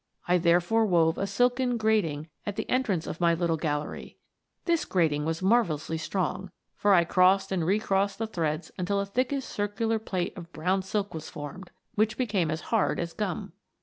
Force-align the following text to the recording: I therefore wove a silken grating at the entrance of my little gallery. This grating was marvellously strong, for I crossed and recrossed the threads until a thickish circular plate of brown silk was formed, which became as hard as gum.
I 0.27 0.39
therefore 0.39 0.87
wove 0.87 1.19
a 1.19 1.27
silken 1.27 1.77
grating 1.77 2.27
at 2.43 2.55
the 2.55 2.67
entrance 2.67 3.05
of 3.05 3.21
my 3.21 3.35
little 3.35 3.55
gallery. 3.55 4.17
This 4.65 4.83
grating 4.83 5.25
was 5.25 5.43
marvellously 5.43 5.99
strong, 5.99 6.49
for 6.75 6.95
I 6.95 7.03
crossed 7.03 7.51
and 7.51 7.63
recrossed 7.63 8.17
the 8.17 8.25
threads 8.25 8.71
until 8.79 8.99
a 8.99 9.05
thickish 9.05 9.45
circular 9.45 9.99
plate 9.99 10.35
of 10.35 10.51
brown 10.51 10.81
silk 10.81 11.13
was 11.13 11.29
formed, 11.29 11.69
which 11.93 12.17
became 12.17 12.49
as 12.49 12.61
hard 12.71 12.99
as 12.99 13.13
gum. 13.13 13.53